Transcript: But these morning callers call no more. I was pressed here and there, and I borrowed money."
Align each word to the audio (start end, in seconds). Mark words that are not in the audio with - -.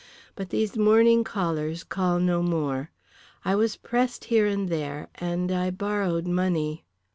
But 0.35 0.49
these 0.49 0.75
morning 0.75 1.23
callers 1.23 1.83
call 1.83 2.17
no 2.17 2.41
more. 2.41 2.89
I 3.45 3.53
was 3.53 3.75
pressed 3.77 4.23
here 4.23 4.47
and 4.47 4.67
there, 4.67 5.09
and 5.13 5.51
I 5.51 5.69
borrowed 5.69 6.25
money." 6.25 6.85